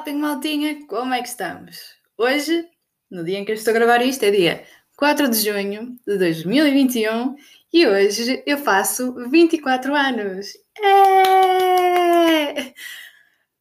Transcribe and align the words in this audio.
Shopping 0.00 0.16
Maltinha, 0.16 0.86
como 0.86 1.12
é 1.12 1.20
que 1.20 1.28
estamos? 1.28 1.76
Hoje, 2.16 2.66
no 3.10 3.22
dia 3.22 3.38
em 3.38 3.44
que 3.44 3.52
eu 3.52 3.54
estou 3.54 3.70
a 3.70 3.74
gravar 3.74 4.00
isto, 4.00 4.22
é 4.22 4.30
dia 4.30 4.64
4 4.96 5.28
de 5.28 5.36
junho 5.36 5.94
de 6.06 6.16
2021 6.16 7.36
e 7.70 7.86
hoje 7.86 8.42
eu 8.46 8.56
faço 8.56 9.12
24 9.28 9.94
anos. 9.94 10.54
É! 10.82 12.72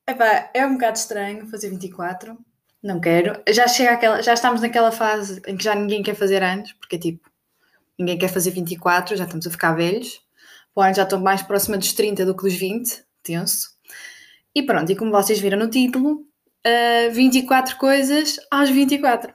Epá, 0.09 0.49
é 0.53 0.65
um 0.65 0.75
bocado 0.75 0.97
estranho 0.97 1.45
fazer 1.47 1.69
24, 1.71 2.37
não 2.81 3.01
quero. 3.01 3.43
Já, 3.49 3.67
chega 3.67 3.91
aquela, 3.91 4.21
já 4.21 4.33
estamos 4.33 4.61
naquela 4.61 4.93
fase 4.93 5.41
em 5.45 5.57
que 5.57 5.63
já 5.65 5.75
ninguém 5.75 6.01
quer 6.01 6.15
fazer 6.15 6.41
anos, 6.41 6.71
porque 6.71 6.97
tipo, 6.97 7.29
ninguém 7.97 8.17
quer 8.17 8.29
fazer 8.29 8.51
24, 8.51 9.17
já 9.17 9.25
estamos 9.25 9.45
a 9.45 9.51
ficar 9.51 9.73
velhos. 9.73 10.21
Ano 10.73 10.95
já 10.95 11.03
estou 11.03 11.19
mais 11.19 11.41
próxima 11.41 11.77
dos 11.77 11.91
30 11.91 12.25
do 12.25 12.33
que 12.33 12.43
dos 12.43 12.53
20, 12.53 13.03
tenso. 13.23 13.77
E 14.55 14.63
pronto, 14.63 14.89
e 14.89 14.95
como 14.95 15.11
vocês 15.11 15.37
viram 15.41 15.59
no 15.59 15.69
título, 15.69 16.28
uh, 16.65 17.11
24 17.11 17.77
coisas 17.77 18.39
aos 18.51 18.69
24. 18.69 19.33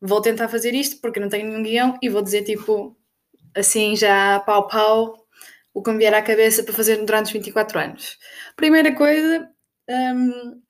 Vou 0.00 0.20
tentar 0.20 0.48
fazer 0.48 0.74
isto 0.74 1.00
porque 1.00 1.20
não 1.20 1.28
tenho 1.28 1.48
nenhum 1.48 1.62
guião 1.62 1.98
e 2.02 2.08
vou 2.08 2.22
dizer 2.22 2.42
tipo 2.42 2.96
assim 3.54 3.96
já 3.96 4.38
pau 4.40 4.68
pau 4.68 5.26
o 5.74 5.82
que 5.82 5.90
me 5.90 5.98
vier 5.98 6.14
à 6.14 6.22
cabeça 6.22 6.62
para 6.62 6.74
fazer 6.74 7.04
durante 7.04 7.26
os 7.26 7.32
24 7.32 7.78
anos. 7.78 8.18
Primeira 8.56 8.94
coisa, 8.94 9.48
um, 9.88 10.60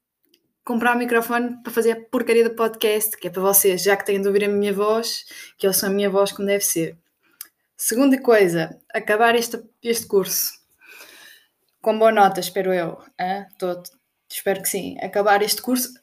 comprar 0.64 0.94
um 0.94 0.98
microfone 0.98 1.62
para 1.62 1.72
fazer 1.72 1.92
a 1.92 2.00
porcaria 2.10 2.44
do 2.44 2.54
podcast, 2.54 3.16
que 3.16 3.28
é 3.28 3.30
para 3.30 3.40
vocês, 3.40 3.82
já 3.82 3.96
que 3.96 4.04
têm 4.04 4.20
de 4.20 4.26
ouvir 4.26 4.44
a 4.44 4.48
minha 4.48 4.72
voz, 4.72 5.24
que 5.56 5.66
eu 5.66 5.72
sou 5.72 5.88
a 5.88 5.92
minha 5.92 6.10
voz 6.10 6.32
como 6.32 6.46
deve 6.46 6.64
ser. 6.64 6.96
Segunda 7.76 8.20
coisa, 8.20 8.78
acabar 8.92 9.34
este, 9.34 9.62
este 9.82 10.06
curso 10.06 10.58
com 11.80 11.98
boa 11.98 12.12
nota, 12.12 12.40
espero 12.40 12.72
eu. 12.74 13.02
Hein? 13.18 13.46
Espero 14.30 14.62
que 14.62 14.68
sim. 14.68 14.96
Acabar 15.00 15.42
este 15.42 15.62
curso 15.62 15.94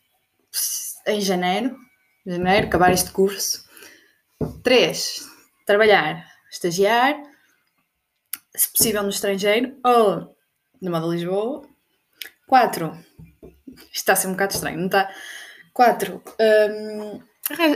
em 1.07 1.21
janeiro. 1.21 1.77
Janeiro, 2.25 2.67
acabar 2.67 2.91
este 2.91 3.11
curso. 3.11 3.63
Três, 4.63 5.25
trabalhar, 5.65 6.25
estagiar, 6.51 7.15
se 8.55 8.71
possível 8.71 9.03
no 9.03 9.09
estrangeiro 9.09 9.77
ou 9.83 10.35
no 10.81 10.91
modo 10.91 11.11
Lisboa. 11.11 11.67
Quatro, 12.47 12.97
isto 13.73 13.93
está 13.93 14.13
a 14.13 14.15
ser 14.15 14.27
um 14.27 14.31
bocado 14.31 14.53
estranho, 14.53 14.77
não 14.77 14.85
está? 14.85 15.13
Quatro, 15.73 16.21
hum, 16.39 17.21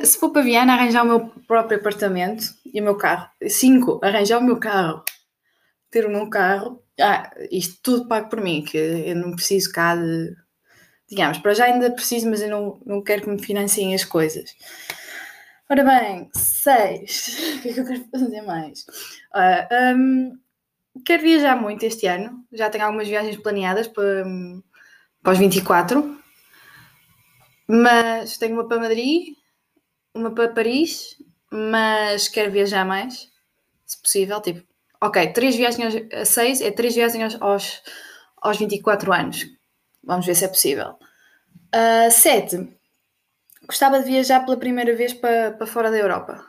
se 0.03 0.17
for 0.17 0.31
para 0.31 0.41
Viana, 0.41 0.73
arranjar 0.73 1.03
o 1.03 1.07
meu 1.07 1.29
próprio 1.47 1.79
apartamento 1.79 2.43
e 2.65 2.79
o 2.81 2.83
meu 2.83 2.95
carro. 2.97 3.29
Cinco, 3.47 3.99
arranjar 4.03 4.39
o 4.39 4.43
meu 4.43 4.59
carro. 4.59 5.03
Ter 5.91 6.05
o 6.05 6.09
meu 6.09 6.29
carro 6.29 6.83
ah, 6.99 7.31
isto 7.51 7.79
tudo 7.81 8.07
pago 8.07 8.29
por 8.29 8.41
mim, 8.41 8.63
que 8.63 8.77
eu 8.77 9.15
não 9.15 9.35
preciso 9.35 9.71
cá 9.71 9.95
de. 9.95 10.35
Digamos, 11.09 11.39
para 11.39 11.53
já 11.55 11.65
ainda 11.65 11.91
preciso, 11.91 12.29
mas 12.29 12.41
eu 12.41 12.49
não, 12.49 12.81
não 12.85 13.03
quero 13.03 13.23
que 13.23 13.29
me 13.29 13.43
financiem 13.43 13.95
as 13.95 14.03
coisas. 14.05 14.55
Ora 15.69 15.83
bem, 15.83 16.29
seis. 16.33 17.55
O 17.59 17.61
que 17.61 17.69
é 17.69 17.73
que 17.73 17.79
eu 17.79 17.85
quero 17.85 18.05
fazer 18.11 18.41
mais? 18.41 18.85
Uh, 19.35 19.97
um, 19.97 20.39
quero 21.05 21.23
viajar 21.23 21.55
muito 21.55 21.83
este 21.83 22.07
ano. 22.07 22.45
Já 22.51 22.69
tenho 22.69 22.85
algumas 22.85 23.07
viagens 23.07 23.37
planeadas 23.37 23.87
para, 23.87 24.23
para 25.23 25.33
os 25.33 25.39
24. 25.39 26.19
Mas 27.67 28.37
tenho 28.37 28.53
uma 28.53 28.67
para 28.67 28.79
Madrid, 28.79 29.35
uma 30.13 30.33
para 30.33 30.49
Paris, 30.49 31.17
mas 31.51 32.27
quero 32.27 32.51
viajar 32.51 32.83
mais, 32.83 33.29
se 33.85 34.01
possível, 34.01 34.41
tipo 34.41 34.68
Ok, 35.01 35.31
três 35.33 35.55
viagens 35.55 35.95
a 36.13 36.25
6 36.25 36.61
é 36.61 36.71
três 36.71 36.93
viagens 36.93 37.37
aos, 37.39 37.81
aos 38.37 38.57
24 38.57 39.13
anos. 39.13 39.45
Vamos 40.03 40.25
ver 40.25 40.35
se 40.35 40.45
é 40.45 40.47
possível. 40.47 40.97
7. 42.11 42.55
Uh, 42.55 42.77
gostava 43.65 43.99
de 43.99 44.05
viajar 44.05 44.43
pela 44.43 44.57
primeira 44.57 44.95
vez 44.95 45.13
para, 45.13 45.51
para 45.51 45.67
fora 45.67 45.89
da 45.89 45.97
Europa. 45.97 46.43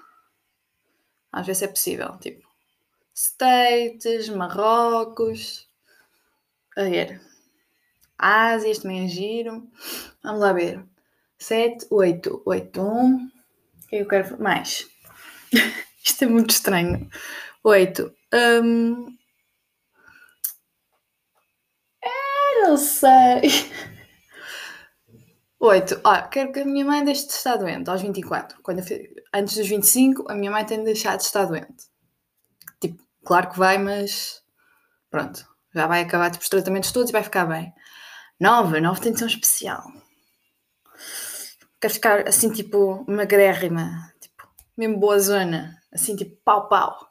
Vamos 1.33 1.47
ver 1.47 1.55
se 1.55 1.65
é 1.65 1.69
possível. 1.69 2.19
Tipo, 2.19 2.47
States, 3.15 4.29
Marrocos. 4.31 5.69
A 6.77 6.83
ver. 6.85 7.21
Ásia, 8.19 8.81
também 8.81 9.05
é 9.05 9.09
giro. 9.09 9.69
Vamos 10.23 10.41
lá 10.41 10.53
ver. 10.53 10.85
7, 11.39 11.87
8, 11.91 12.43
8, 12.45 12.81
1. 12.81 12.85
O 12.85 13.19
é 13.19 13.89
que 13.89 13.97
eu 13.97 14.09
quero 14.09 14.43
mais? 14.43 14.89
Isto 16.03 16.25
é 16.25 16.27
muito 16.27 16.51
estranho. 16.51 17.09
8. 17.65 18.15
Um... 18.33 19.07
É, 22.03 22.63
não 22.63 22.77
sei. 22.77 23.43
8. 25.61 26.01
Ah, 26.03 26.23
quero 26.23 26.53
que 26.53 26.61
a 26.61 26.65
minha 26.65 26.85
mãe 26.85 27.05
deixe 27.05 27.27
de 27.27 27.33
estar 27.35 27.57
doente 27.57 27.91
aos 27.91 28.01
24. 28.01 28.63
Quando 28.63 28.83
antes 29.35 29.57
dos 29.57 29.69
25, 29.69 30.31
a 30.31 30.35
minha 30.35 30.51
mãe 30.51 30.65
tem 30.65 30.79
de 30.79 30.85
deixar 30.85 31.17
de 31.17 31.25
estar 31.25 31.45
doente. 31.45 31.91
Tipo, 32.81 33.03
claro 33.25 33.51
que 33.51 33.59
vai, 33.59 33.77
mas 33.77 34.43
pronto. 35.11 35.47
Já 35.75 35.87
vai 35.87 36.01
acabar 36.01 36.31
tipo, 36.31 36.43
os 36.43 36.49
tratamentos 36.49 36.91
todos 36.93 37.11
e 37.11 37.13
vai 37.13 37.23
ficar 37.23 37.45
bem. 37.45 37.73
9. 38.41 38.81
9 38.81 39.01
tem 39.01 39.13
de 39.13 39.19
ser 39.19 39.25
um 39.25 39.29
especial. 39.29 39.85
Quero 41.79 41.95
ficar 41.95 42.27
assim, 42.27 42.51
tipo, 42.51 43.05
magrérrima. 43.07 44.13
Tipo, 44.19 44.49
mesmo 44.77 44.99
boa 44.99 45.19
zona. 45.19 45.79
Assim, 45.93 46.17
tipo, 46.17 46.37
pau 46.43 46.69
pau. 46.69 47.10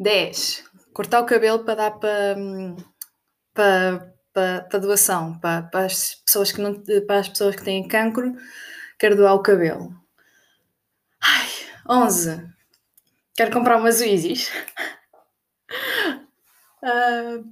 10. 0.00 0.64
Cortar 0.94 1.20
o 1.20 1.26
cabelo 1.26 1.62
para 1.62 1.74
dar 1.74 1.90
para, 1.92 2.36
para, 3.52 4.14
para, 4.32 4.62
para 4.62 4.78
doação, 4.78 5.38
para, 5.38 5.62
para, 5.64 5.84
as 5.84 6.14
pessoas 6.14 6.50
que 6.50 6.60
não, 6.60 6.82
para 7.06 7.20
as 7.20 7.28
pessoas 7.28 7.54
que 7.54 7.62
têm 7.62 7.86
cancro, 7.86 8.34
quero 8.98 9.14
doar 9.14 9.34
o 9.34 9.42
cabelo. 9.42 9.94
Ai, 11.22 11.48
11. 11.88 12.50
Quero 13.36 13.52
comprar 13.52 13.76
umas 13.76 14.00
Yeezys. 14.00 14.50
Uh, 16.82 17.44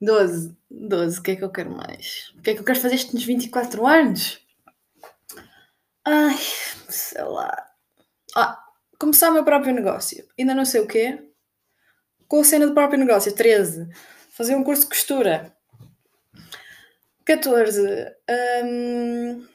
12. 0.00 0.56
12. 0.70 1.18
O 1.18 1.22
que 1.22 1.30
é 1.32 1.36
que 1.36 1.44
eu 1.44 1.50
quero 1.50 1.70
mais? 1.70 2.32
O 2.38 2.40
que 2.40 2.50
é 2.50 2.54
que 2.54 2.60
eu 2.60 2.64
quero 2.64 2.80
fazer 2.80 2.94
estes 2.94 3.22
24 3.22 3.86
anos? 3.86 4.40
Ai, 6.06 6.38
sei 6.88 7.22
lá. 7.22 7.66
Ah, 8.34 8.58
começar 8.98 9.28
o 9.30 9.34
meu 9.34 9.44
próprio 9.44 9.74
negócio. 9.74 10.26
Ainda 10.38 10.54
não 10.54 10.64
sei 10.64 10.80
o 10.80 10.86
quê 10.86 11.29
com 12.30 12.40
a 12.40 12.44
cena 12.44 12.64
do 12.64 12.74
próprio 12.74 12.98
negócio. 12.98 13.34
13. 13.34 13.88
Fazer 14.30 14.54
um 14.54 14.62
curso 14.62 14.82
de 14.82 14.88
costura. 14.88 15.52
14. 17.24 17.80
Hum, 18.64 19.46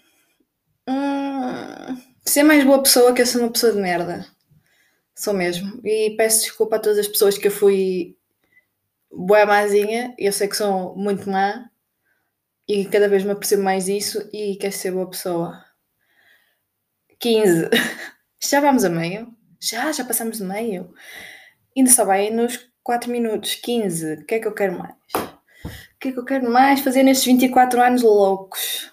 hum, 0.88 2.02
ser 2.26 2.44
mais 2.44 2.66
boa 2.66 2.84
pessoa 2.84 3.14
que 3.14 3.22
eu 3.22 3.26
sou 3.26 3.42
uma 3.42 3.52
pessoa 3.52 3.72
de 3.72 3.80
merda. 3.80 4.28
Sou 5.16 5.34
mesmo. 5.34 5.80
E 5.86 6.16
peço 6.18 6.42
desculpa 6.42 6.76
a 6.76 6.80
todas 6.80 7.00
as 7.00 7.08
pessoas 7.08 7.38
que 7.38 7.48
eu 7.48 7.52
fui 7.52 8.18
boa 9.10 9.46
mazinha. 9.46 10.14
Eu 10.20 10.34
sei 10.34 10.50
que 10.50 10.58
sou 10.58 10.98
muito 10.98 11.30
má. 11.30 11.70
E 12.68 12.84
cada 12.86 13.08
vez 13.08 13.24
me 13.24 13.32
apercebo 13.32 13.64
mais 13.64 13.86
disso 13.86 14.30
e 14.34 14.58
quero 14.58 14.74
ser 14.74 14.92
boa 14.92 15.10
pessoa. 15.10 15.64
15. 17.20 17.70
Já 18.44 18.60
vamos 18.60 18.84
a 18.84 18.90
meio? 18.90 19.34
Já, 19.62 19.92
já 19.92 20.04
passamos 20.04 20.38
de 20.38 20.44
meio. 20.44 20.94
Ainda 21.76 21.92
só 21.92 22.06
vai 22.06 22.30
nos 22.30 22.70
4 22.84 23.12
minutos, 23.12 23.56
15. 23.56 24.14
O 24.14 24.26
que 24.26 24.36
é 24.36 24.40
que 24.40 24.48
eu 24.48 24.54
quero 24.54 24.78
mais? 24.78 24.96
O 25.16 26.00
que 26.00 26.10
é 26.10 26.12
que 26.12 26.20
eu 26.20 26.26
quero 26.26 26.50
mais 26.50 26.80
fazer 26.82 27.04
nestes 27.04 27.26
24 27.26 27.82
anos 27.82 28.02
loucos? 28.02 28.92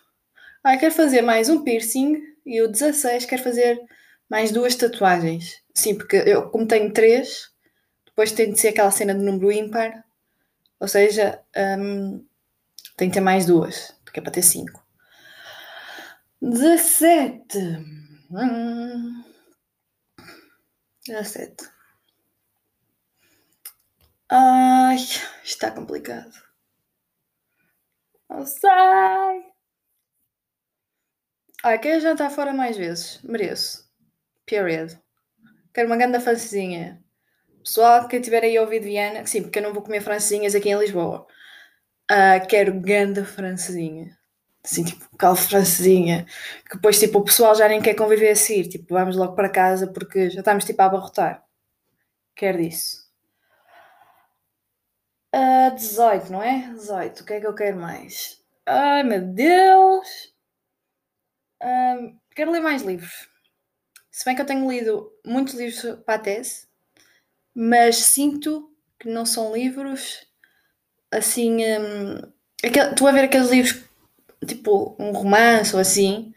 Ah, 0.65 0.77
quero 0.77 0.95
fazer 0.95 1.23
mais 1.23 1.49
um 1.49 1.63
piercing 1.63 2.23
e 2.47 2.61
o 2.63 2.69
16 2.69 3.27
quero 3.27 3.43
fazer 3.43 3.81
mais 4.29 4.51
duas 4.51 4.75
tatuagens. 4.75 5.63
Sim, 5.75 5.95
porque 5.95 6.17
eu, 6.17 6.49
como 6.51 6.67
tenho 6.67 6.93
três, 6.93 7.51
depois 8.07 8.33
tem 8.33 8.53
de 8.53 8.59
ser 8.61 8.69
aquela 8.69 8.91
cena 8.91 9.15
de 9.15 9.25
número 9.25 9.53
ímpar, 9.53 10.05
ou 10.81 10.89
seja, 10.89 11.41
um, 11.79 12.25
tem 12.97 13.09
que 13.09 13.15
ter 13.15 13.21
mais 13.21 13.47
duas, 13.47 13.95
porque 14.05 14.21
é 14.21 14.23
para 14.23 14.33
ter 14.33 14.43
cinco. 14.43 14.83
17. 16.41 17.59
Hum, 18.31 19.25
17. 21.07 21.82
Ai, 24.39 24.97
está 25.45 25.71
complicado. 25.71 26.33
Não 28.29 28.45
sei. 28.45 29.53
Ai, 31.65 31.79
quero 31.79 32.01
jantar 32.01 32.31
fora 32.31 32.53
mais 32.53 32.77
vezes. 32.77 33.21
Mereço. 33.23 33.85
Period. 34.47 34.99
Quero 35.75 35.89
uma 35.89 35.97
grande 35.97 36.21
francesinha. 36.21 37.03
Pessoal, 37.65 38.09
quem 38.09 38.21
tiver 38.21 38.45
aí 38.45 38.59
ouvido 38.59 38.85
Viana, 38.85 39.27
sim, 39.27 39.43
porque 39.43 39.59
eu 39.61 39.65
não 39.65 39.75
vou 39.75 39.83
comer 39.83 40.03
francesinhas 40.03 40.55
aqui 40.55 40.71
em 40.71 40.79
Lisboa. 40.79 41.27
Uh, 42.11 42.47
quero 42.49 42.81
grande 42.81 43.25
francesinha. 43.25 44.17
Assim, 44.65 44.85
tipo, 44.85 45.07
aquela 45.15 45.37
francesinha. 45.37 46.27
Que 46.71 46.77
depois, 46.77 46.99
tipo, 47.01 47.19
o 47.21 47.25
pessoal 47.25 47.55
já 47.57 47.69
nem 47.69 47.83
quer 47.83 47.95
conviver 47.95 48.31
a 48.33 48.37
seguir. 48.37 48.69
Tipo, 48.71 48.95
vamos 48.95 49.17
logo 49.17 49.35
para 49.37 49.51
casa 49.51 49.89
porque 49.89 50.31
já 50.31 50.41
estamos, 50.41 50.65
tipo, 50.65 50.83
a 50.83 50.87
abarrotar. 50.87 51.45
Quero 52.37 52.59
disso. 52.59 53.02
Uh, 55.35 55.75
18, 55.75 56.31
não 56.31 56.43
é? 56.43 56.69
18. 56.75 57.21
O 57.21 57.25
que 57.25 57.33
é 57.33 57.41
que 57.41 57.47
eu 57.47 57.55
quero 57.55 57.79
mais? 57.79 58.43
Ai 58.67 59.03
meu 59.03 59.23
Deus! 59.23 60.33
Um, 61.63 62.19
quero 62.35 62.51
ler 62.51 62.61
mais 62.61 62.83
livros. 62.83 63.29
Se 64.11 64.25
bem 64.25 64.35
que 64.35 64.43
eu 64.43 64.47
tenho 64.47 64.71
lido 64.71 65.11
muitos 65.25 65.55
livros 65.55 65.99
para 66.05 66.17
a 66.17 66.19
tese, 66.19 66.67
mas 67.55 67.97
sinto 67.97 68.71
que 68.99 69.09
não 69.09 69.25
são 69.25 69.55
livros 69.55 70.27
assim. 71.11 71.65
Um, 71.65 72.33
aquel, 72.65 72.95
tu 72.95 73.07
a 73.07 73.13
ver 73.13 73.25
aqueles 73.25 73.51
livros 73.51 73.85
tipo 74.47 74.97
um 74.99 75.13
romance 75.13 75.75
ou 75.75 75.81
assim. 75.81 76.35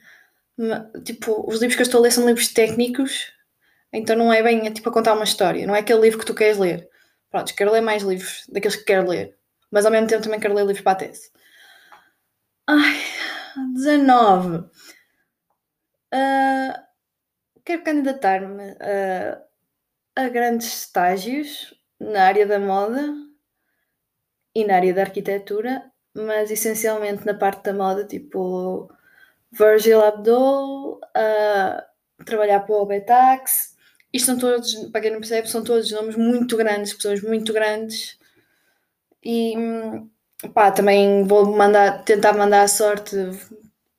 Tipo, 1.03 1.45
os 1.49 1.59
livros 1.59 1.75
que 1.75 1.81
eu 1.81 1.85
estou 1.85 1.99
a 1.99 2.03
ler 2.03 2.11
são 2.11 2.25
livros 2.25 2.47
técnicos, 2.47 3.33
então 3.91 4.15
não 4.15 4.31
é 4.31 4.41
bem 4.41 4.65
é, 4.67 4.71
tipo 4.71 4.87
a 4.87 4.93
contar 4.93 5.13
uma 5.13 5.25
história, 5.25 5.67
não 5.67 5.75
é 5.75 5.79
aquele 5.79 5.99
livro 6.01 6.19
que 6.19 6.25
tu 6.25 6.33
queres 6.33 6.57
ler. 6.57 6.89
Pronto, 7.35 7.53
quero 7.53 7.73
ler 7.73 7.81
mais 7.81 8.01
livros 8.01 8.45
daqueles 8.47 8.77
que 8.77 8.85
quero 8.85 9.09
ler, 9.09 9.37
mas 9.69 9.85
ao 9.85 9.91
mesmo 9.91 10.07
tempo 10.07 10.23
também 10.23 10.39
quero 10.39 10.53
ler 10.53 10.65
livros 10.65 10.81
para 10.81 10.93
a 10.93 10.95
tese. 10.95 11.29
Ai, 12.65 12.97
19. 13.73 14.59
Uh, 14.59 14.69
ah, 16.13 16.87
quero 17.65 17.83
candidatar-me 17.83 18.77
a, 18.79 19.41
a 20.15 20.29
grandes 20.29 20.67
estágios 20.67 21.77
na 21.99 22.23
área 22.23 22.47
da 22.47 22.57
moda 22.57 23.13
e 24.55 24.63
na 24.63 24.77
área 24.77 24.93
da 24.93 25.01
arquitetura, 25.01 25.91
mas 26.13 26.49
essencialmente 26.49 27.25
na 27.25 27.33
parte 27.33 27.63
da 27.63 27.73
moda, 27.73 28.07
tipo 28.07 28.89
Virgil 29.51 29.99
Abloh, 30.01 31.01
uh, 31.01 32.23
trabalhar 32.23 32.61
para 32.61 32.75
o 32.75 32.85
Betax. 32.85 33.74
Isto 34.15 34.27
são 34.27 34.37
todos, 34.37 34.73
para 34.93 35.01
quem 35.01 35.11
não 35.11 35.19
percebe, 35.19 35.49
são 35.49 35.61
todos 35.61 35.91
nomes 35.91 36.15
muito 36.15 36.55
grandes, 36.55 36.93
pessoas 36.93 37.21
muito 37.21 37.51
grandes. 37.51 38.17
E 39.21 39.53
pá, 40.53 40.71
também 40.71 41.25
vou 41.25 41.45
mandar, 41.47 42.01
tentar 42.05 42.31
mandar 42.31 42.61
a 42.61 42.67
sorte, 42.69 43.13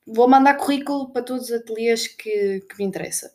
vou 0.07 0.27
mandar 0.27 0.55
currículo 0.55 1.11
para 1.11 1.21
todos 1.21 1.45
os 1.45 1.51
ateliês 1.51 2.07
que, 2.07 2.61
que 2.61 2.77
me 2.79 2.85
interessa. 2.85 3.31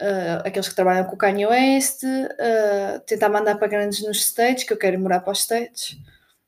Uh, 0.00 0.46
aqueles 0.46 0.68
que 0.68 0.74
trabalham 0.76 1.04
com 1.04 1.16
o 1.16 1.18
Kanye 1.18 1.46
West, 1.46 2.04
uh, 2.04 3.00
tentar 3.04 3.28
mandar 3.28 3.56
para 3.56 3.66
grandes 3.66 4.02
nos 4.02 4.20
States, 4.20 4.62
que 4.62 4.72
eu 4.72 4.78
quero 4.78 5.00
morar 5.00 5.18
para 5.18 5.32
os 5.32 5.40
States. 5.40 5.96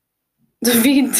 Duvido. 0.62 1.16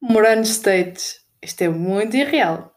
morar 0.00 0.34
nos 0.34 0.48
States. 0.48 1.20
Isto 1.42 1.60
é 1.60 1.68
muito 1.68 2.16
irreal. 2.16 2.74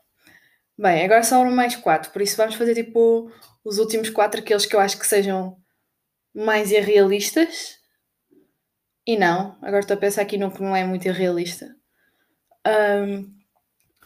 Bem, 0.82 1.04
agora 1.04 1.24
sobram 1.24 1.52
mais 1.52 1.76
quatro, 1.76 2.10
por 2.10 2.22
isso 2.22 2.38
vamos 2.38 2.56
fazer 2.56 2.74
tipo 2.74 3.30
os 3.66 3.80
últimos 3.80 4.10
quatro, 4.10 4.40
aqueles 4.40 4.66
que 4.66 4.74
eu 4.74 4.80
acho 4.80 4.98
que 4.98 5.06
sejam 5.06 5.62
mais 6.34 6.72
irrealistas. 6.72 7.78
E 9.06 9.18
não, 9.18 9.58
agora 9.62 9.82
estou 9.82 9.98
a 9.98 10.00
pensar 10.00 10.22
aqui 10.22 10.38
num 10.38 10.50
que 10.50 10.62
não 10.62 10.74
é 10.74 10.86
muito 10.86 11.06
irrealista. 11.06 11.76
Um, 12.66 13.30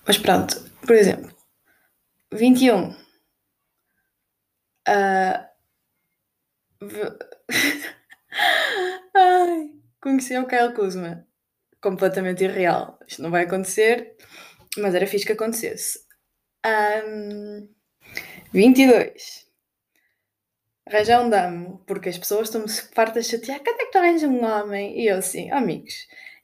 mas 0.08 0.18
pronto, 0.18 0.68
por 0.82 0.96
exemplo, 0.96 1.32
21. 2.32 2.90
Uh, 4.90 5.46
Ai, 9.16 9.70
conheci 10.02 10.36
o 10.40 10.48
Kyle 10.48 10.74
Kuzma. 10.74 11.28
Completamente 11.80 12.44
irreal. 12.44 12.98
Isto 13.08 13.22
não 13.22 13.30
vai 13.30 13.44
acontecer, 13.44 14.18
mas 14.80 14.96
era 14.96 15.06
fixe 15.06 15.24
que 15.24 15.34
acontecesse. 15.34 16.04
Um, 16.66 17.70
22. 18.54 19.44
Arranjar 20.86 21.24
um 21.24 21.30
damo, 21.30 21.84
porque 21.88 22.10
as 22.10 22.18
pessoas 22.18 22.48
estão-me 22.48 22.70
fartas 22.94 23.26
de 23.26 23.32
chatear. 23.32 23.60
Quando 23.64 23.82
é 23.82 23.86
que 23.86 23.92
tu 23.92 23.98
arranjas 23.98 24.30
um 24.30 24.44
homem? 24.44 25.00
E 25.00 25.08
eu 25.08 25.18
assim, 25.18 25.50
oh, 25.52 25.56
amigos, 25.56 25.94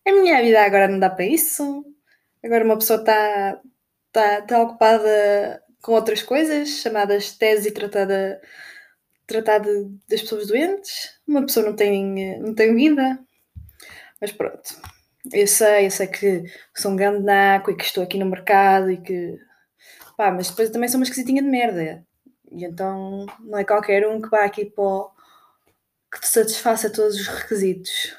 a 0.08 0.12
minha 0.12 0.42
vida 0.42 0.64
agora 0.64 0.88
não 0.88 1.00
dá 1.00 1.10
para 1.10 1.26
isso. 1.26 1.86
Agora 2.44 2.64
uma 2.64 2.78
pessoa 2.78 3.00
está 3.00 3.62
tá, 4.12 4.42
tá 4.42 4.62
ocupada 4.62 5.64
com 5.82 5.94
outras 5.94 6.24
coisas, 6.24 6.70
chamadas 6.82 7.32
tese 7.38 7.70
e 7.70 7.72
tratada 7.72 8.42
tratar 9.30 9.60
das 9.60 10.22
pessoas 10.22 10.48
doentes. 10.48 11.20
Uma 11.28 11.46
pessoa 11.46 11.66
não 11.68 11.76
tem, 11.76 12.40
não 12.40 12.54
tem 12.56 12.76
vida. 12.76 13.20
Mas 14.20 14.32
pronto. 14.32 14.82
Eu 15.32 15.48
sei, 15.48 15.86
eu 15.86 15.92
sei 15.92 16.08
que 16.08 16.44
sou 16.76 16.92
um 16.92 16.96
grande 16.96 17.24
naco 17.24 17.72
e 17.72 17.76
que 17.78 17.84
estou 17.84 18.04
aqui 18.04 18.18
no 18.18 18.26
mercado 18.26 18.92
e 18.92 18.98
que. 18.98 19.38
Pá, 20.20 20.32
mas 20.32 20.50
depois 20.50 20.70
também 20.70 20.90
sou 20.90 21.00
uma 21.00 21.06
esquisitinha 21.06 21.42
de 21.42 21.48
merda. 21.48 22.06
E 22.52 22.66
então 22.66 23.26
não 23.40 23.58
é 23.58 23.64
qualquer 23.64 24.06
um 24.06 24.22
que 24.22 24.28
vá 24.28 24.44
aqui 24.44 24.66
para 24.66 24.84
o... 24.84 25.12
que 26.12 26.20
te 26.20 26.28
satisfaça 26.28 26.92
todos 26.92 27.16
os 27.22 27.26
requisitos. 27.26 28.18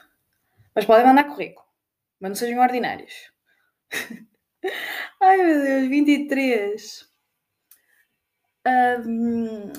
Mas 0.75 0.87
podem 0.87 1.05
mandar 1.05 1.25
currículo. 1.25 1.67
Mas 2.19 2.31
não 2.31 2.35
sejam 2.37 2.59
ordinários. 2.59 3.31
Ai 5.21 5.37
meu 5.37 5.63
Deus, 5.63 5.89
23. 5.91 7.11
Um, 8.67 9.73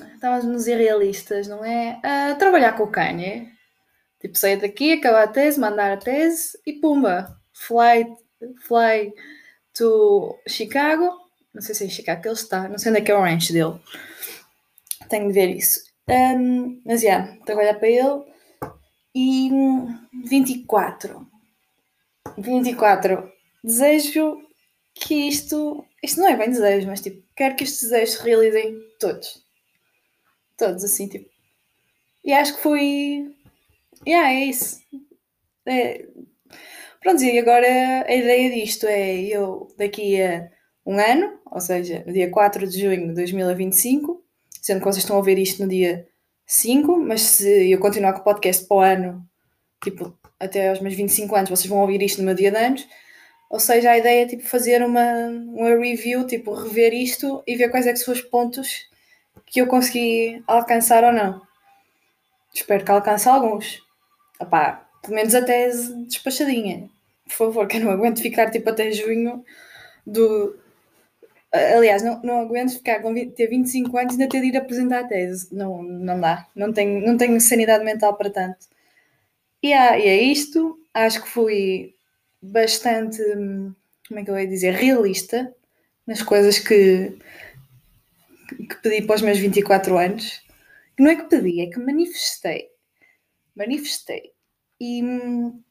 nos 0.44 0.68
irrealistas, 0.68 1.48
não 1.48 1.64
é? 1.64 2.00
Uh, 2.04 2.38
trabalhar 2.38 2.74
com 2.74 2.84
o 2.84 2.92
Kanye. 2.92 3.52
Tipo, 4.20 4.38
sair 4.38 4.60
daqui, 4.60 4.92
acabar 4.92 5.24
a 5.24 5.28
tese, 5.28 5.58
mandar 5.58 5.90
a 5.90 5.96
tese 5.96 6.56
e 6.64 6.74
pumba! 6.74 7.36
Fly, 7.52 8.14
fly 8.64 9.12
to 9.74 10.38
Chicago. 10.46 11.21
Não 11.54 11.60
sei 11.60 11.74
se 11.74 11.84
é 11.84 11.86
em 11.86 11.90
Chicago 11.90 12.22
que 12.22 12.28
ele 12.28 12.34
está, 12.34 12.68
não 12.68 12.78
sei 12.78 12.90
onde 12.90 13.00
é 13.00 13.04
que 13.04 13.10
é 13.10 13.14
o 13.14 13.20
ranch 13.20 13.52
dele. 13.52 13.78
Tenho 15.08 15.28
de 15.28 15.34
ver 15.34 15.48
isso. 15.50 15.82
Um, 16.08 16.80
mas 16.84 17.02
já, 17.02 17.08
yeah, 17.08 17.44
trabalhar 17.44 17.74
para 17.74 17.88
ele. 17.88 18.24
E 19.14 19.50
24. 20.24 21.26
24. 22.38 23.30
Desejo 23.62 24.38
que 24.94 25.28
isto. 25.28 25.84
Isto 26.02 26.20
não 26.20 26.28
é 26.28 26.36
bem 26.36 26.48
desejo, 26.48 26.86
mas 26.86 27.00
tipo, 27.00 27.22
quero 27.36 27.54
que 27.54 27.64
estes 27.64 27.82
desejos 27.82 28.14
se 28.14 28.22
realizem 28.24 28.80
todos. 28.98 29.44
Todos, 30.56 30.82
assim, 30.82 31.08
tipo. 31.08 31.30
E 32.24 32.32
acho 32.32 32.56
que 32.56 32.62
foi. 32.62 33.34
Yeah, 34.06 34.32
é 34.32 34.44
isso. 34.46 34.80
É... 35.66 36.06
Pronto, 37.00 37.22
e 37.22 37.38
agora 37.38 38.06
a 38.06 38.14
ideia 38.14 38.50
disto 38.50 38.86
é 38.86 39.20
eu 39.22 39.68
daqui 39.76 40.20
a 40.22 40.50
um 40.84 40.98
ano, 40.98 41.38
ou 41.50 41.60
seja, 41.60 42.02
no 42.06 42.12
dia 42.12 42.30
4 42.30 42.66
de 42.66 42.80
junho 42.80 43.08
de 43.08 43.14
2025, 43.14 44.22
sendo 44.60 44.78
que 44.78 44.84
vocês 44.84 44.98
estão 44.98 45.16
a 45.16 45.18
ouvir 45.18 45.38
isto 45.38 45.62
no 45.62 45.68
dia 45.68 46.06
5, 46.46 46.96
mas 46.98 47.22
se 47.22 47.70
eu 47.70 47.78
continuar 47.78 48.12
com 48.12 48.20
o 48.20 48.24
podcast 48.24 48.66
para 48.66 48.76
o 48.76 48.80
ano, 48.80 49.26
tipo, 49.82 50.16
até 50.38 50.70
aos 50.70 50.80
meus 50.80 50.94
25 50.94 51.34
anos, 51.34 51.50
vocês 51.50 51.66
vão 51.66 51.78
ouvir 51.78 52.02
isto 52.02 52.18
no 52.18 52.26
meu 52.26 52.34
dia 52.34 52.50
de 52.50 52.56
anos, 52.56 52.86
ou 53.52 53.60
seja, 53.60 53.90
a 53.90 53.98
ideia 53.98 54.22
é 54.22 54.26
tipo 54.26 54.42
fazer 54.44 54.82
uma, 54.82 55.26
uma 55.28 55.68
review, 55.76 56.26
tipo 56.26 56.54
rever 56.54 56.94
isto 56.94 57.42
e 57.46 57.54
ver 57.54 57.68
quais 57.68 57.86
é 57.86 57.92
que 57.92 57.98
são 57.98 58.14
os 58.14 58.22
pontos 58.22 58.90
que 59.44 59.60
eu 59.60 59.66
consegui 59.66 60.42
alcançar 60.46 61.04
ou 61.04 61.12
não. 61.12 61.42
Espero 62.54 62.82
que 62.82 62.90
alcance 62.90 63.28
alguns. 63.28 63.82
Opá, 64.40 64.88
pelo 65.02 65.14
menos 65.14 65.34
até 65.34 65.68
despachadinha. 66.06 66.88
Por 67.26 67.32
favor, 67.32 67.66
que 67.66 67.76
eu 67.76 67.84
não 67.84 67.90
aguento 67.90 68.22
ficar 68.22 68.50
tipo 68.50 68.70
até 68.70 68.90
junho 68.90 69.44
do. 70.06 70.58
Aliás, 71.52 72.02
não, 72.02 72.20
não 72.22 72.40
aguento 72.40 72.72
ficar 72.72 73.00
com 73.00 73.14
ter 73.30 73.46
25 73.46 73.96
anos 73.98 74.14
e 74.14 74.16
ainda 74.16 74.30
ter 74.30 74.40
de 74.40 74.48
ir 74.48 74.56
apresentar 74.56 75.00
a 75.00 75.06
tese. 75.06 75.54
Não, 75.54 75.82
não 75.82 76.18
dá. 76.18 76.48
Não 76.56 76.72
tenho, 76.72 77.06
não 77.06 77.16
tenho 77.18 77.38
sanidade 77.40 77.84
mental 77.84 78.16
para 78.16 78.30
tanto. 78.30 78.66
E, 79.62 79.72
ah, 79.72 79.98
e 79.98 80.08
é 80.08 80.22
isto. 80.22 80.78
Acho 80.94 81.22
que 81.22 81.28
fui 81.28 81.94
bastante, 82.40 83.22
como 84.08 84.20
é 84.20 84.24
que 84.24 84.30
eu 84.30 84.38
ia 84.38 84.46
dizer, 84.46 84.72
realista 84.74 85.54
nas 86.06 86.22
coisas 86.22 86.58
que, 86.58 87.16
que 88.68 88.76
pedi 88.82 89.06
para 89.06 89.16
os 89.16 89.22
meus 89.22 89.38
24 89.38 89.96
anos. 89.98 90.42
Não 90.98 91.10
é 91.10 91.16
que 91.16 91.24
pedi, 91.24 91.60
é 91.60 91.66
que 91.66 91.78
manifestei. 91.78 92.68
Manifestei. 93.54 94.32
E 94.80 95.02
hum, 95.02 95.62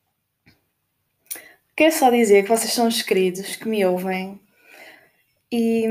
quero 1.76 1.94
só 1.94 2.10
dizer 2.10 2.44
que 2.44 2.50
vocês 2.50 2.72
são 2.72 2.88
os 2.88 3.02
queridos 3.02 3.56
que 3.56 3.68
me 3.68 3.86
ouvem. 3.86 4.40
E. 5.52 5.86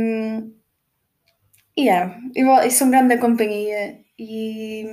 Yeah, 1.79 2.19
e 2.65 2.71
são 2.71 2.91
grande 2.91 3.19
companhia. 3.19 4.01
E. 4.19 4.87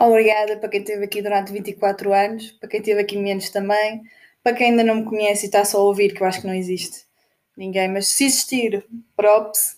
Obrigada 0.00 0.56
para 0.56 0.68
quem 0.68 0.80
esteve 0.80 1.04
aqui 1.04 1.20
durante 1.20 1.52
24 1.52 2.12
anos, 2.12 2.52
para 2.52 2.68
quem 2.68 2.80
esteve 2.80 3.00
aqui 3.00 3.16
menos 3.16 3.50
também. 3.50 4.02
Para 4.42 4.56
quem 4.56 4.70
ainda 4.70 4.84
não 4.84 4.96
me 4.96 5.04
conhece 5.04 5.46
e 5.46 5.46
está 5.46 5.64
só 5.64 5.78
a 5.78 5.84
ouvir, 5.84 6.14
que 6.14 6.22
eu 6.22 6.26
acho 6.26 6.40
que 6.40 6.46
não 6.46 6.54
existe 6.54 7.08
ninguém, 7.58 7.88
mas 7.88 8.06
se 8.06 8.24
existir, 8.24 8.86
props. 9.16 9.76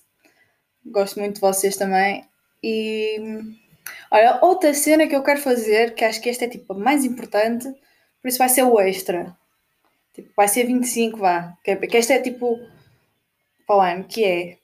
Gosto 0.85 1.19
muito 1.19 1.37
de 1.37 1.41
vocês 1.41 1.77
também. 1.77 2.25
E 2.63 3.19
olha, 4.11 4.39
outra 4.43 4.75
cena 4.75 5.07
que 5.07 5.17
eu 5.17 5.23
quero 5.23 5.41
fazer, 5.41 5.95
que 5.95 6.05
acho 6.05 6.21
que 6.21 6.29
esta 6.29 6.45
é 6.45 6.49
tipo 6.49 6.75
a 6.75 6.77
mais 6.79 7.05
importante, 7.05 7.67
por 8.21 8.29
isso 8.29 8.39
vai 8.39 8.49
ser 8.51 8.63
o 8.65 8.79
extra. 8.79 9.35
Tipo, 10.13 10.31
vai 10.37 10.49
ser 10.49 10.67
25, 10.67 11.17
vá. 11.19 11.55
É, 11.67 11.75
que 11.77 11.97
esta 11.97 12.15
é 12.15 12.21
tipo 12.21 12.59
para 13.71 13.77
o 13.77 13.81
ano, 13.81 14.05
que 14.05 14.25
é 14.25 14.59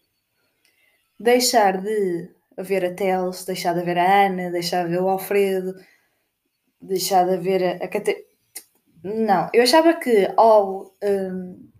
deixar 1.21 1.81
de 1.81 2.29
haver 2.57 2.85
a 2.85 2.93
Teles, 2.93 3.45
deixar 3.45 3.73
de 3.73 3.81
haver 3.81 3.99
a 3.99 4.27
Ana, 4.27 4.51
deixar 4.51 4.81
de 4.81 4.89
haver 4.89 5.01
o 5.01 5.09
Alfredo, 5.09 5.77
deixar 6.81 7.25
de 7.25 7.35
haver 7.35 7.63
a, 7.63 7.85
a 7.85 7.89
Cate... 7.89 8.27
Não, 9.05 9.49
eu 9.53 9.63
achava 9.63 9.95
que 9.95 10.29
ao 10.37 10.93
um, 11.05 11.71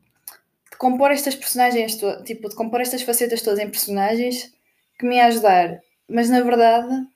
compor 0.79 1.11
estas 1.11 1.35
personagens, 1.35 1.99
tipo, 2.25 2.49
de 2.49 2.55
compor 2.55 2.81
estas 2.81 3.03
facetas 3.03 3.43
todas 3.43 3.59
em 3.59 3.71
personagens 3.71 4.53
que 4.97 5.05
me 5.05 5.17
ia 5.17 5.27
ajudar. 5.27 5.81
Mas 6.09 6.31
na 6.31 6.43
verdade, 6.43 7.09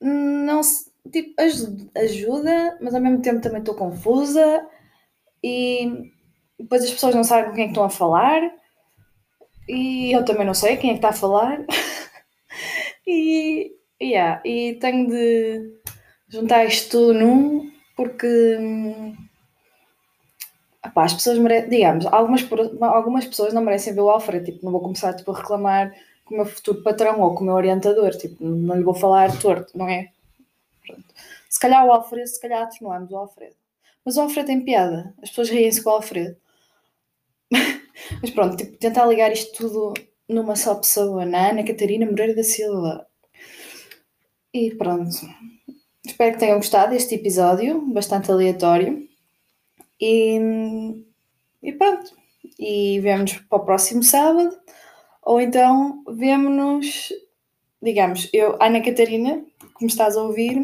não 0.00 0.62
se, 0.62 0.90
tipo, 1.12 1.34
ajuda, 1.94 2.78
mas 2.80 2.94
ao 2.94 3.00
mesmo 3.02 3.20
tempo 3.20 3.42
também 3.42 3.58
estou 3.58 3.74
confusa 3.74 4.66
e 5.42 6.14
depois 6.58 6.84
as 6.84 6.90
pessoas 6.90 7.14
não 7.14 7.24
sabem 7.24 7.50
com 7.50 7.54
quem 7.54 7.64
é 7.64 7.66
que 7.66 7.72
estão 7.72 7.84
a 7.84 7.90
falar 7.90 8.40
e 9.68 10.12
eu 10.12 10.24
também 10.24 10.46
não 10.46 10.54
sei 10.54 10.76
quem 10.76 10.90
é 10.90 10.92
que 10.94 10.98
está 10.98 11.10
a 11.10 11.12
falar 11.12 11.64
e, 13.06 13.72
yeah, 14.00 14.40
e 14.44 14.74
tenho 14.74 15.08
de 15.08 15.78
juntar 16.28 16.64
isto 16.64 16.90
tudo 16.90 17.14
num 17.14 17.72
porque 17.96 18.58
Epá, 20.84 21.04
as 21.04 21.14
pessoas 21.14 21.38
merecem, 21.38 21.70
digamos, 21.70 22.04
algumas, 22.06 22.46
algumas 22.82 23.26
pessoas 23.26 23.54
não 23.54 23.62
merecem 23.62 23.94
ver 23.94 24.02
o 24.02 24.10
Alfredo, 24.10 24.44
tipo, 24.44 24.64
não 24.64 24.70
vou 24.70 24.82
começar 24.82 25.14
tipo, 25.14 25.30
a 25.32 25.36
reclamar 25.38 25.94
com 26.24 26.34
o 26.34 26.36
meu 26.38 26.46
futuro 26.46 26.82
patrão 26.82 27.20
ou 27.20 27.34
com 27.34 27.42
o 27.42 27.46
meu 27.46 27.54
orientador, 27.54 28.10
tipo, 28.10 28.44
não 28.44 28.76
lhe 28.76 28.82
vou 28.82 28.94
falar 28.94 29.36
torto, 29.38 29.76
não 29.76 29.88
é? 29.88 30.10
Pronto. 30.86 31.04
Se 31.48 31.58
calhar 31.58 31.86
o 31.86 31.92
Alfredo, 31.92 32.28
se 32.28 32.40
calhar 32.40 32.62
atenuamos 32.62 33.10
o 33.10 33.16
Alfredo. 33.16 33.54
Mas 34.04 34.16
o 34.16 34.20
Alfredo 34.20 34.48
tem 34.48 34.62
piada, 34.62 35.14
as 35.22 35.30
pessoas 35.30 35.48
riem-se 35.48 35.82
com 35.82 35.88
o 35.88 35.94
Alfredo. 35.94 36.36
Mas 38.20 38.30
pronto, 38.30 38.56
tipo, 38.56 38.76
tentar 38.78 39.06
ligar 39.06 39.32
isto 39.32 39.56
tudo 39.56 39.94
numa 40.28 40.56
só 40.56 40.74
pessoa, 40.74 41.24
na 41.24 41.50
Ana 41.50 41.64
Catarina 41.64 42.06
Moreira 42.06 42.34
da 42.34 42.42
Silva. 42.42 43.06
E 44.52 44.74
pronto. 44.74 45.16
Espero 46.04 46.32
que 46.32 46.38
tenham 46.38 46.56
gostado 46.56 46.92
deste 46.92 47.14
episódio, 47.14 47.80
bastante 47.92 48.30
aleatório. 48.30 49.08
E, 50.00 50.38
e 51.62 51.72
pronto. 51.72 52.12
E 52.58 53.00
vemos 53.00 53.34
para 53.48 53.58
o 53.58 53.64
próximo 53.64 54.02
sábado. 54.02 54.56
Ou 55.22 55.40
então 55.40 56.04
vemo-nos, 56.06 57.08
digamos, 57.82 58.28
eu, 58.32 58.58
Ana 58.60 58.82
Catarina, 58.82 59.42
me 59.80 59.86
estás 59.86 60.16
a 60.16 60.22
ouvir, 60.22 60.62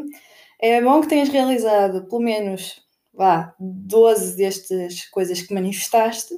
é 0.61 0.82
bom 0.82 1.00
que 1.00 1.09
tenhas 1.09 1.30
realizado 1.30 2.06
pelo 2.06 2.20
menos 2.20 2.82
vá, 3.12 3.54
12 3.59 4.37
destas 4.37 5.06
coisas 5.06 5.42
que 5.42 5.54
manifestaste, 5.54 6.35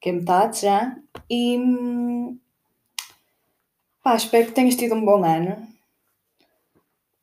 que 0.00 0.08
é 0.08 0.12
metade 0.12 0.62
já, 0.62 0.96
e 1.28 1.58
pá, 4.02 4.16
espero 4.16 4.46
que 4.46 4.52
tenhas 4.52 4.76
tido 4.76 4.94
um 4.94 5.04
bom 5.04 5.24
ano. 5.24 5.68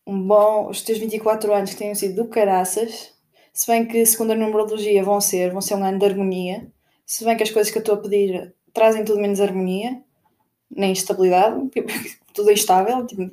Um 0.05 0.25
bom, 0.25 0.69
os 0.69 0.81
teus 0.81 1.00
24 1.00 1.53
anos 1.53 1.72
que 1.72 1.77
tenham 1.77 1.96
sido 1.96 2.24
do 2.24 2.29
caraças, 2.29 3.13
se 3.57 3.65
bem 3.65 3.88
que, 3.88 4.05
segundo 4.05 4.34
a 4.34 4.36
numerologia, 4.36 5.03
vão 5.03 5.19
ser, 5.19 5.51
vão 5.51 5.62
ser 5.62 5.74
um 5.74 5.84
ano 5.84 5.98
de 5.98 6.05
harmonia. 6.05 6.72
Se 7.03 7.25
bem 7.25 7.36
que 7.36 7.41
as 7.41 7.50
coisas 7.50 7.72
que 7.72 7.79
eu 7.79 7.81
estou 7.81 7.96
a 7.96 7.98
pedir 7.98 8.53
trazem 8.72 9.03
tudo 9.03 9.19
menos 9.19 9.41
harmonia, 9.41 10.00
nem 10.69 10.91
estabilidade, 10.91 11.67
tudo 12.36 12.51
é 12.51 12.53
instável. 12.53 13.07
Tipo, 13.07 13.31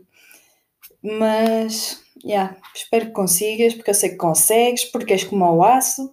mas, 1.02 2.02
yeah, 2.24 2.56
espero 2.74 3.06
que 3.06 3.12
consigas, 3.12 3.74
porque 3.74 3.90
eu 3.90 3.94
sei 3.94 4.10
que 4.10 4.16
consegues, 4.16 4.86
porque 4.86 5.12
és 5.12 5.24
como 5.24 5.44
o 5.44 5.62
aço. 5.62 6.10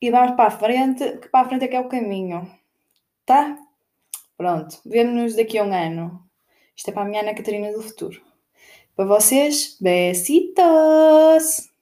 E 0.00 0.10
vamos 0.10 0.36
para 0.36 0.48
a 0.48 0.50
frente, 0.50 1.18
que 1.18 1.28
para 1.28 1.46
a 1.46 1.48
frente 1.48 1.64
é 1.64 1.68
que 1.68 1.76
é 1.76 1.80
o 1.80 1.88
caminho. 1.88 2.50
Tá? 3.24 3.58
Pronto, 4.36 4.78
vemo-nos 4.84 5.34
daqui 5.34 5.58
a 5.58 5.64
um 5.64 5.72
ano. 5.72 6.22
Isto 6.76 6.90
é 6.90 6.92
para 6.92 7.02
a 7.02 7.06
minha 7.06 7.22
Ana 7.22 7.34
Catarina 7.34 7.72
do 7.72 7.82
futuro. 7.82 8.20
Para 8.94 9.06
vocês, 9.06 9.78
besitos! 9.80 11.75